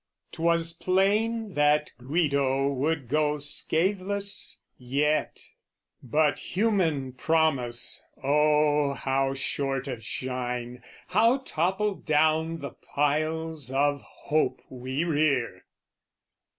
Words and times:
'Twas 0.31 0.73
plain 0.73 1.53
that 1.53 1.91
Guido 1.99 2.69
would 2.69 3.07
go 3.07 3.37
scatheless 3.37 4.57
yet. 4.75 5.39
But 6.01 6.39
human 6.39 7.13
promise, 7.13 8.01
oh, 8.23 8.93
how 8.93 9.35
short 9.35 9.87
of 9.87 10.03
shine! 10.03 10.81
How 11.09 11.43
topple 11.45 11.93
down 11.93 12.61
the 12.61 12.71
piles 12.71 13.69
of 13.69 14.01
hope 14.01 14.63
we 14.71 15.03
rear! 15.03 15.65